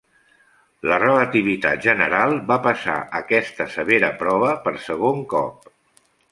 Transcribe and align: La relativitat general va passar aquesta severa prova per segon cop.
La 0.91 0.95
relativitat 1.03 1.83
general 1.87 2.33
va 2.53 2.57
passar 2.69 2.97
aquesta 3.21 3.69
severa 3.77 4.13
prova 4.25 4.53
per 4.67 4.77
segon 4.91 5.25
cop. 5.37 5.73